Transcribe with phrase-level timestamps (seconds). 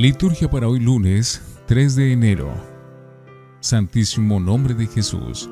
[0.00, 2.50] Liturgia para hoy lunes 3 de enero.
[3.60, 5.50] Santísimo nombre de Jesús.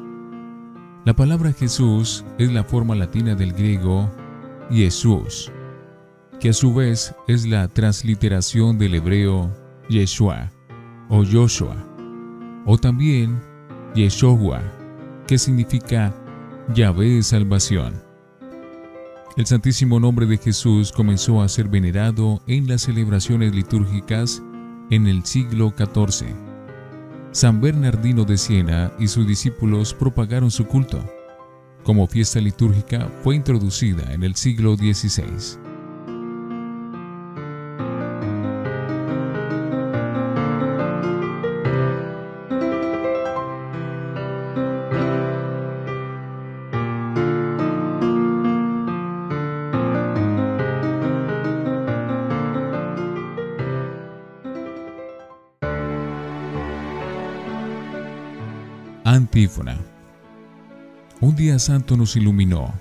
[1.05, 4.11] La palabra Jesús es la forma latina del griego
[4.71, 5.53] Jesús,
[6.41, 9.55] que a su vez es la transliteración del hebreo
[9.91, 10.51] Yeshua
[11.11, 11.77] o Joshua,
[12.65, 13.39] o también
[13.95, 14.62] Yeshua,
[15.27, 16.15] que significa
[16.74, 18.08] Yahvé salvación.
[19.38, 24.42] El santísimo nombre de Jesús comenzó a ser venerado en las celebraciones litúrgicas
[24.91, 26.34] en el siglo XIV.
[27.30, 30.98] San Bernardino de Siena y sus discípulos propagaron su culto.
[31.84, 35.68] Como fiesta litúrgica fue introducida en el siglo XVI.
[61.21, 62.75] Un día santo nos iluminó.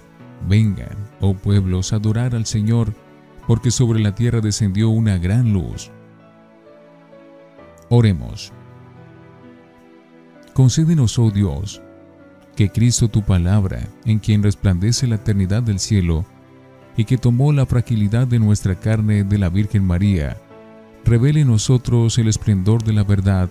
[0.49, 2.95] Vengan, oh pueblos, a adorar al Señor,
[3.45, 5.91] porque sobre la tierra descendió una gran luz.
[7.89, 8.51] Oremos.
[10.53, 11.83] Concédenos, oh Dios,
[12.55, 16.25] que Cristo tu palabra, en quien resplandece la eternidad del cielo,
[16.95, 20.37] y que tomó la fragilidad de nuestra carne de la Virgen María,
[21.05, 23.47] revele en nosotros el esplendor de la verdad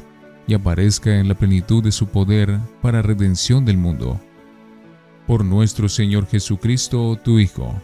[0.47, 4.21] y aparezca en la plenitud de su poder para redención del mundo.
[5.27, 7.75] Por nuestro Señor Jesucristo, tu Hijo.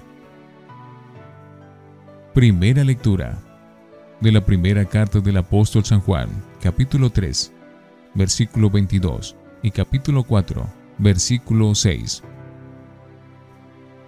[2.35, 3.39] Primera lectura
[4.21, 6.29] de la primera carta del apóstol San Juan,
[6.63, 7.53] capítulo 3,
[8.15, 10.65] versículo 22 y capítulo 4,
[10.99, 12.23] versículo 6.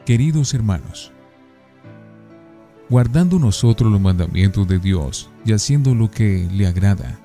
[0.06, 1.12] Queridos hermanos,
[2.88, 7.18] guardando nosotros los mandamientos de Dios y haciendo lo que le agrada,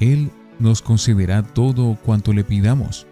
[0.00, 3.06] él nos concederá todo cuanto le pidamos.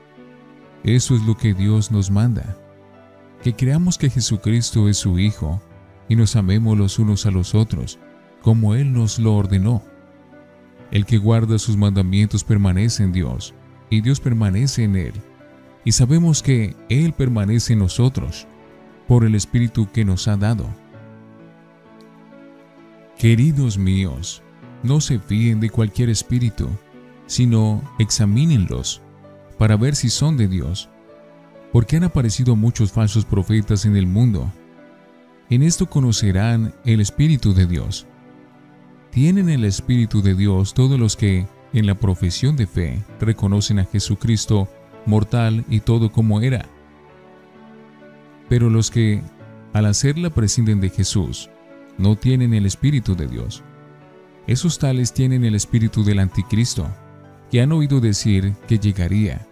[0.84, 2.56] Eso es lo que Dios nos manda,
[3.42, 5.60] que creamos que Jesucristo es su Hijo
[6.08, 7.98] y nos amemos los unos a los otros,
[8.42, 9.82] como Él nos lo ordenó.
[10.92, 13.54] El que guarda sus mandamientos permanece en Dios,
[13.90, 15.12] y Dios permanece en Él.
[15.84, 18.46] Y sabemos que Él permanece en nosotros,
[19.08, 20.68] por el Espíritu que nos ha dado.
[23.18, 24.42] Queridos míos,
[24.86, 26.68] no se fíen de cualquier espíritu,
[27.26, 29.02] sino examínenlos
[29.58, 30.88] para ver si son de Dios,
[31.72, 34.50] porque han aparecido muchos falsos profetas en el mundo.
[35.50, 38.06] En esto conocerán el Espíritu de Dios.
[39.10, 43.84] Tienen el Espíritu de Dios todos los que, en la profesión de fe, reconocen a
[43.84, 44.68] Jesucristo
[45.06, 46.66] mortal y todo como era.
[48.48, 49.22] Pero los que,
[49.72, 51.48] al hacerla, prescinden de Jesús,
[51.98, 53.62] no tienen el Espíritu de Dios.
[54.46, 56.88] Esos tales tienen el espíritu del anticristo,
[57.50, 59.46] que han oído decir que llegaría,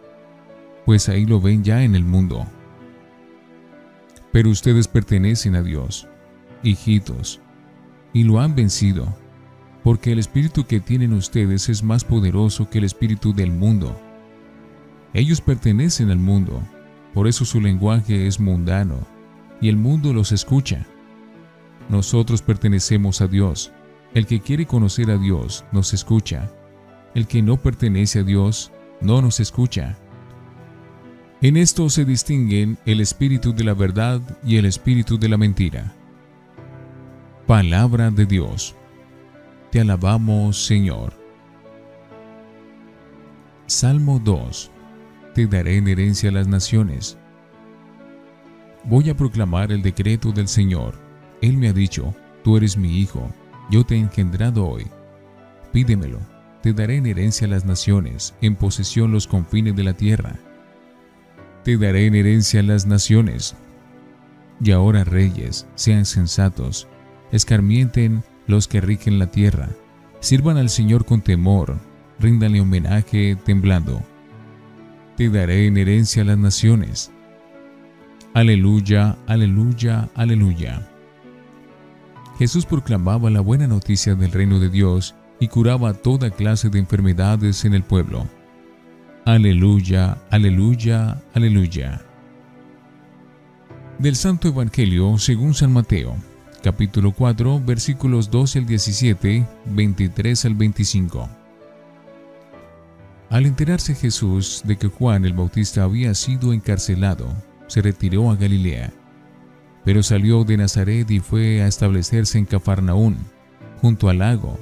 [0.84, 2.47] pues ahí lo ven ya en el mundo.
[4.33, 6.06] Pero ustedes pertenecen a Dios,
[6.62, 7.41] hijitos,
[8.12, 9.12] y lo han vencido,
[9.83, 14.00] porque el espíritu que tienen ustedes es más poderoso que el espíritu del mundo.
[15.12, 16.62] Ellos pertenecen al mundo,
[17.12, 19.06] por eso su lenguaje es mundano,
[19.60, 20.87] y el mundo los escucha.
[21.88, 23.72] Nosotros pertenecemos a Dios,
[24.14, 26.48] el que quiere conocer a Dios nos escucha.
[27.14, 29.98] El que no pertenece a Dios no nos escucha.
[31.42, 35.94] En esto se distinguen el espíritu de la verdad y el espíritu de la mentira.
[37.47, 38.76] Palabra de Dios.
[39.70, 41.12] Te alabamos, Señor.
[43.66, 44.70] Salmo 2.
[45.34, 47.19] Te daré en herencia a las naciones.
[48.84, 50.94] Voy a proclamar el decreto del Señor.
[51.42, 52.14] Él me ha dicho,
[52.44, 53.28] tú eres mi hijo
[53.70, 54.86] yo te he engendrado hoy.
[55.72, 56.20] Pídemelo,
[56.62, 60.36] te daré en herencia las naciones, en posesión los confines de la tierra.
[61.62, 63.54] Te daré en herencia las naciones.
[64.62, 66.89] Y ahora reyes, sean sensatos,
[67.33, 69.68] escarmienten los que rigen la tierra,
[70.21, 71.77] sirvan al Señor con temor,
[72.18, 74.00] ríndanle homenaje temblando.
[75.16, 77.10] Te daré en herencia las naciones.
[78.33, 80.93] Aleluya, aleluya, aleluya.
[82.39, 87.65] Jesús proclamaba la buena noticia del reino de Dios y curaba toda clase de enfermedades
[87.65, 88.27] en el pueblo.
[89.25, 92.03] Aleluya, aleluya, aleluya.
[93.98, 96.16] Del Santo Evangelio según San Mateo,
[96.63, 101.28] capítulo 4, versículos 12 al 17, 23 al 25.
[103.30, 107.28] Al enterarse Jesús de que Juan el Bautista había sido encarcelado,
[107.69, 108.92] se retiró a Galilea
[109.84, 113.19] pero salió de Nazaret y fue a establecerse en Cafarnaún,
[113.81, 114.59] junto al lago,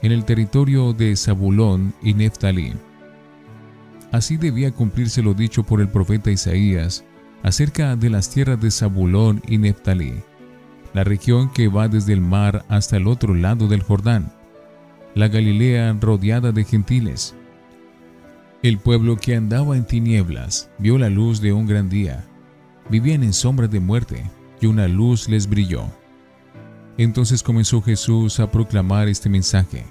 [0.00, 2.72] en el territorio de Zabulón y Neftalí.
[4.12, 7.04] Así debía cumplirse lo dicho por el profeta Isaías
[7.42, 10.14] acerca de las tierras de Zabulón y Neftalí,
[10.92, 14.32] la región que va desde el mar hasta el otro lado del Jordán,
[15.16, 17.34] la Galilea rodeada de gentiles.
[18.62, 22.24] El pueblo que andaba en tinieblas vio la luz de un gran día.
[22.88, 24.24] Vivían en sombra de muerte
[24.66, 25.84] una luz les brilló.
[26.96, 29.84] Entonces comenzó Jesús a proclamar este mensaje.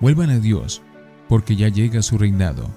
[0.00, 0.82] Vuelvan a Dios,
[1.28, 2.70] porque ya llega su reinado.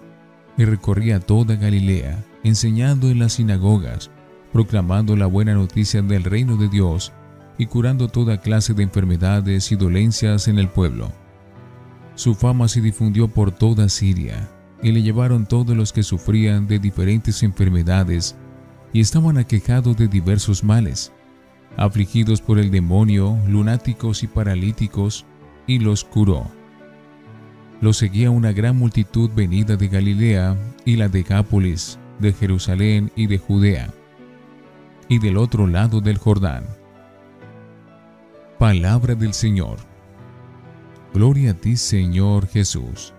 [0.58, 4.12] Y recorría toda Galilea, enseñando en las sinagogas,
[4.52, 7.14] proclamando la buena noticia del reino de Dios
[7.58, 11.12] y curando toda clase de enfermedades y dolencias en el pueblo.
[12.16, 14.50] Su fama se difundió por toda Siria,
[14.84, 18.36] y le llevaron todos los que sufrían de diferentes enfermedades
[18.94, 21.12] y estaban aquejados de diversos males,
[21.78, 25.26] afligidos por el demonio, lunáticos y paralíticos,
[25.68, 26.46] y los curó.
[27.82, 33.40] Los seguía una gran multitud venida de Galilea y la Decápolis, de Jerusalén y de
[33.40, 33.90] Judea,
[35.10, 36.66] y del otro lado del Jordán.
[38.60, 39.78] Palabra del Señor.
[41.14, 43.14] Gloria a ti, Señor Jesús.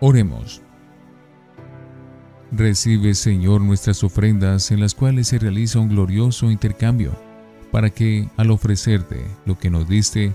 [0.00, 0.63] Oremos.
[2.56, 7.12] Recibe, Señor, nuestras ofrendas en las cuales se realiza un glorioso intercambio,
[7.72, 10.32] para que, al ofrecerte lo que nos diste,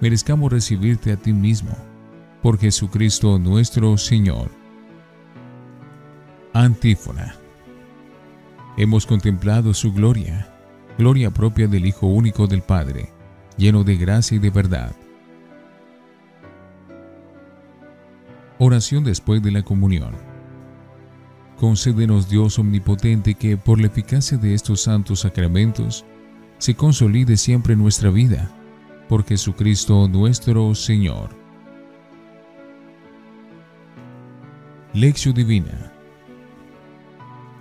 [0.00, 1.76] merezcamos recibirte a ti mismo.
[2.42, 4.50] Por Jesucristo nuestro Señor.
[6.54, 7.36] Antífona.
[8.78, 10.48] Hemos contemplado su gloria,
[10.96, 13.10] gloria propia del Hijo único del Padre,
[13.58, 14.96] lleno de gracia y de verdad.
[18.58, 20.27] Oración después de la comunión.
[21.58, 26.04] Concédenos Dios omnipotente que por la eficacia de estos santos sacramentos
[26.58, 28.50] se consolide siempre nuestra vida
[29.08, 31.30] por Jesucristo nuestro Señor.
[34.94, 35.92] Lección Divina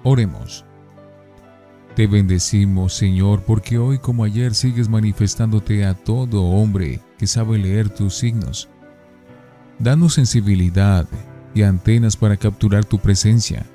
[0.04, 0.64] Oremos.
[1.96, 7.90] Te bendecimos, Señor, porque hoy como ayer sigues manifestándote a todo hombre que sabe leer
[7.90, 8.70] tus signos.
[9.80, 11.08] Danos sensibilidad
[11.56, 13.66] y antenas para capturar tu presencia.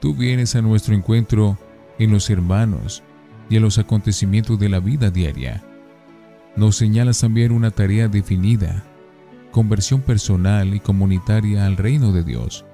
[0.00, 1.58] Tú vienes a nuestro encuentro
[1.98, 3.02] en los hermanos
[3.50, 5.64] y en los acontecimientos de la vida diaria
[6.58, 8.82] nos señalas también una tarea definida,
[9.52, 12.64] conversión personal y comunitaria al reino de Dios.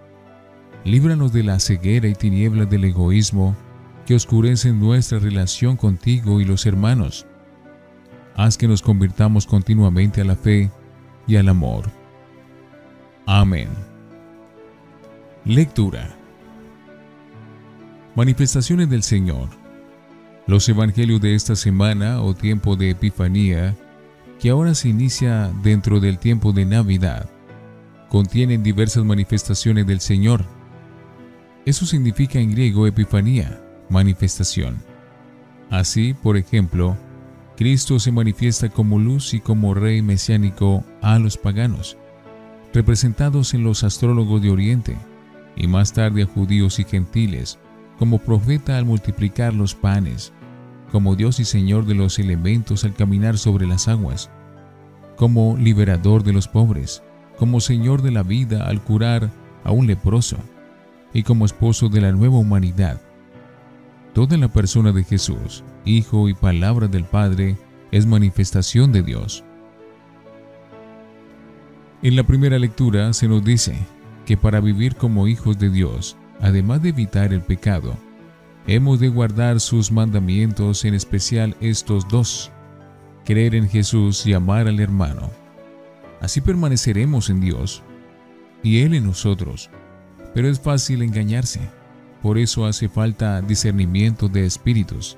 [0.85, 3.55] Líbranos de la ceguera y tinieblas del egoísmo
[4.07, 7.27] que oscurecen nuestra relación contigo y los hermanos.
[8.37, 10.71] Haz que nos convirtamos continuamente a la fe
[11.27, 11.85] y al amor.
[13.27, 13.69] Amén.
[15.45, 16.17] Lectura.
[18.15, 19.65] Manifestaciones del Señor
[20.47, 23.75] los evangelios de esta semana o tiempo de Epifanía,
[24.39, 27.31] que ahora se inicia dentro del tiempo de Navidad,
[28.11, 30.45] contienen diversas manifestaciones del Señor.
[31.65, 34.83] Eso significa en griego Epifanía, manifestación.
[35.71, 36.97] Así, por ejemplo,
[37.57, 41.97] Cristo se manifiesta como luz y como rey mesiánico a los paganos,
[42.75, 44.97] representados en los astrólogos de Oriente,
[45.57, 47.59] y más tarde a judíos y gentiles,
[47.99, 50.33] como profeta al multiplicar los panes,
[50.91, 54.31] como Dios y Señor de los elementos al caminar sobre las aguas,
[55.17, 57.03] como liberador de los pobres,
[57.37, 59.31] como Señor de la vida al curar
[59.65, 60.37] a un leproso,
[61.13, 63.01] y como esposo de la nueva humanidad.
[64.13, 67.57] Toda la persona de Jesús, Hijo y Palabra del Padre,
[67.91, 69.45] es manifestación de Dios.
[72.03, 73.77] En la primera lectura se nos dice
[74.27, 77.97] que para vivir como hijos de Dios además de evitar el pecado,
[78.67, 82.51] hemos de guardar sus mandamientos, en especial estos dos,
[83.25, 85.31] creer en Jesús y amar al hermano.
[86.21, 87.83] Así permaneceremos en Dios
[88.63, 89.71] y Él en nosotros.
[90.35, 91.61] Pero es fácil engañarse,
[92.23, 95.17] por eso hace falta discernimiento de espíritus.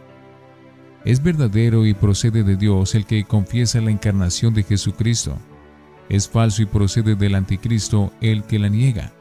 [1.04, 5.38] Es verdadero y procede de Dios el que confiesa la encarnación de Jesucristo.
[6.08, 9.12] Es falso y procede del anticristo el que la niega.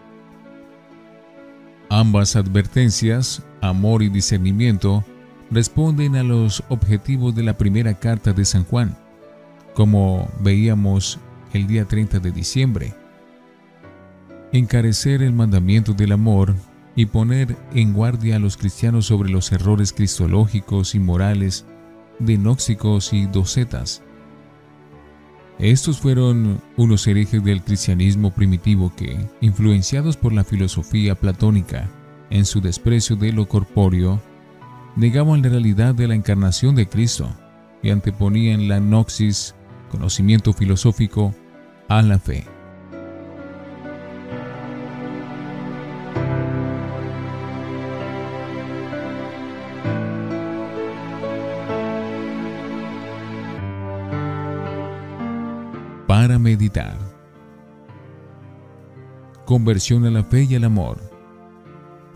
[1.97, 5.05] Ambas advertencias, amor y discernimiento,
[5.49, 8.97] responden a los objetivos de la primera carta de San Juan,
[9.75, 11.19] como veíamos
[11.53, 12.93] el día 30 de diciembre.
[14.51, 16.53] Encarecer el mandamiento del amor
[16.97, 21.65] y poner en guardia a los cristianos sobre los errores cristológicos y morales
[22.19, 24.03] de nóxicos y docetas.
[25.59, 31.89] Estos fueron unos herejes del cristianismo primitivo que, influenciados por la filosofía platónica,
[32.29, 34.21] en su desprecio de lo corpóreo,
[34.97, 37.29] negaban la realidad de la encarnación de Cristo
[37.81, 39.55] y anteponían la noxis
[39.89, 41.33] conocimiento filosófico
[41.87, 42.54] a la fe.
[56.55, 56.97] Meditar.
[59.45, 60.97] Conversión a la fe y al amor.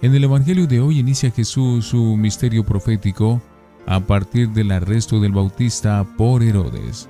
[0.01, 3.41] En el Evangelio de hoy inicia Jesús su misterio profético
[3.85, 7.09] a partir del arresto del Bautista por Herodes.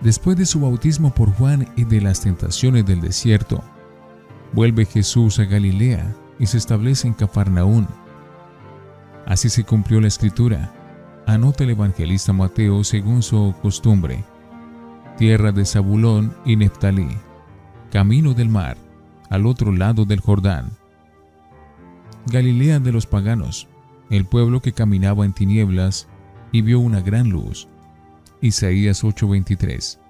[0.00, 3.60] Después de su bautismo por Juan y de las tentaciones del desierto,
[4.52, 7.88] vuelve Jesús a Galilea y se establece en Cafarnaún.
[9.26, 10.72] Así se cumplió la escritura,
[11.26, 14.24] anota el evangelista Mateo según su costumbre,
[15.16, 17.08] tierra de Zabulón y Neftalí,
[17.90, 18.76] camino del mar,
[19.30, 20.72] al otro lado del Jordán.
[22.26, 23.68] Galilea de los paganos,
[24.10, 26.08] el pueblo que caminaba en tinieblas
[26.52, 27.68] y vio una gran luz.
[28.40, 30.00] Isaías 8:23.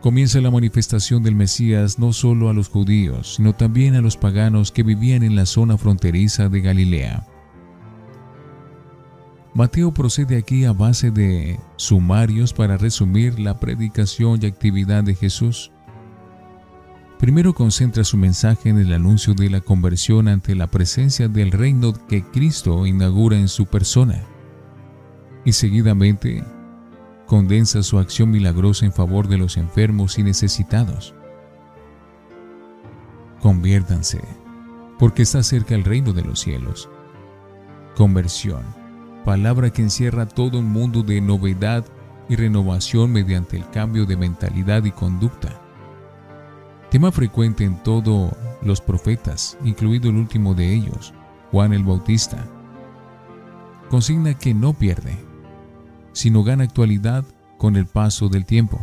[0.00, 4.70] Comienza la manifestación del Mesías no solo a los judíos, sino también a los paganos
[4.70, 7.26] que vivían en la zona fronteriza de Galilea.
[9.54, 15.72] Mateo procede aquí a base de sumarios para resumir la predicación y actividad de Jesús.
[17.18, 21.92] Primero concentra su mensaje en el anuncio de la conversión ante la presencia del reino
[22.06, 24.22] que Cristo inaugura en su persona.
[25.44, 26.44] Y seguidamente
[27.26, 31.14] condensa su acción milagrosa en favor de los enfermos y necesitados.
[33.40, 34.20] Conviértanse,
[34.98, 36.88] porque está cerca el reino de los cielos.
[37.96, 38.62] Conversión,
[39.24, 41.84] palabra que encierra todo un mundo de novedad
[42.28, 45.60] y renovación mediante el cambio de mentalidad y conducta
[46.90, 48.32] tema frecuente en todos
[48.62, 51.12] los profetas, incluido el último de ellos,
[51.50, 52.46] Juan el Bautista.
[53.90, 55.16] Consigna que no pierde,
[56.12, 57.24] sino gana actualidad
[57.58, 58.80] con el paso del tiempo.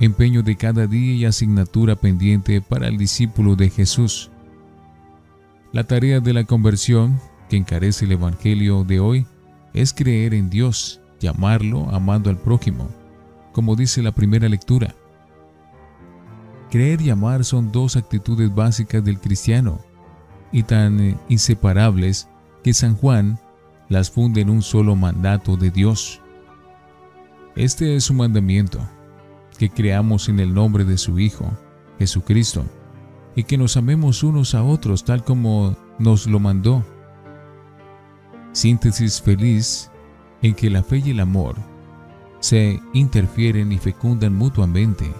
[0.00, 4.30] Empeño de cada día y asignatura pendiente para el discípulo de Jesús.
[5.72, 7.20] La tarea de la conversión
[7.52, 9.26] que encarece el Evangelio de hoy
[9.74, 12.88] es creer en Dios, llamarlo amando al prójimo,
[13.52, 14.94] como dice la primera lectura
[16.70, 19.80] Creer y amar son dos actitudes básicas del cristiano
[20.50, 22.26] y tan eh, inseparables
[22.64, 23.38] que San Juan
[23.90, 26.22] las funde en un solo mandato de Dios.
[27.54, 28.80] Este es su mandamiento,
[29.58, 31.52] que creamos en el nombre de su Hijo,
[31.98, 32.64] Jesucristo,
[33.36, 36.82] y que nos amemos unos a otros tal como nos lo mandó.
[38.52, 39.90] Síntesis feliz
[40.42, 41.56] en que la fe y el amor
[42.40, 45.12] se interfieren y fecundan mutuamente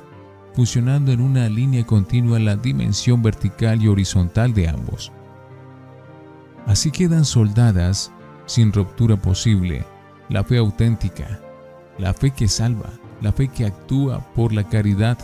[0.55, 5.13] fusionando en una línea continua la dimensión vertical y horizontal de ambos.
[6.67, 8.13] Así quedan soldadas,
[8.47, 9.85] sin ruptura posible,
[10.29, 11.41] la fe auténtica,
[11.99, 15.19] la fe que salva, la fe que actúa por la caridad.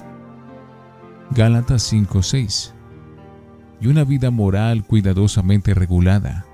[1.30, 2.72] Gálatas 5:6
[3.80, 6.47] y una vida moral cuidadosamente regulada.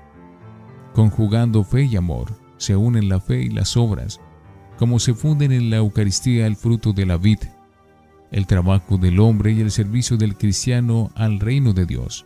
[0.95, 4.19] Conjugando fe y amor, se unen la fe y las obras,
[4.79, 7.39] como se funden en la Eucaristía el fruto de la vid
[8.35, 12.25] el trabajo del hombre y el servicio del cristiano al reino de Dios.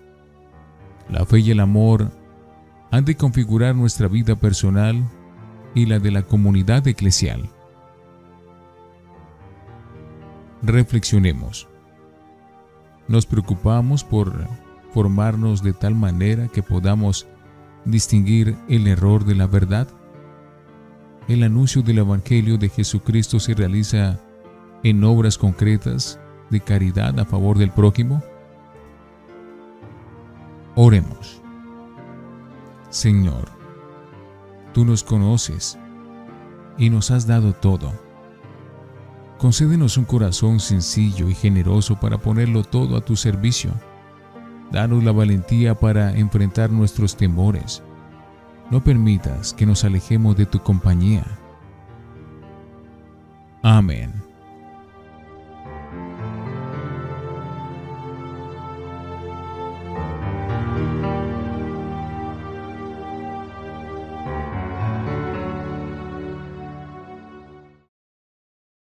[1.07, 2.11] La fe y el amor
[2.89, 5.07] han de configurar nuestra vida personal
[5.75, 7.49] y la de la comunidad eclesial.
[10.63, 11.67] Reflexionemos.
[13.07, 14.47] Nos preocupamos por
[14.91, 17.27] formarnos de tal manera que podamos
[17.91, 19.87] distinguir el error de la verdad.
[21.27, 24.19] El anuncio del Evangelio de Jesucristo se realiza
[24.83, 26.19] en obras concretas
[26.49, 28.23] de caridad a favor del prójimo?
[30.75, 31.41] Oremos.
[32.89, 33.49] Señor,
[34.73, 35.77] tú nos conoces
[36.77, 37.91] y nos has dado todo.
[39.37, 43.71] Concédenos un corazón sencillo y generoso para ponerlo todo a tu servicio.
[44.71, 47.81] Danos la valentía para enfrentar nuestros temores.
[48.69, 51.25] No permitas que nos alejemos de tu compañía.
[53.63, 54.28] Amén.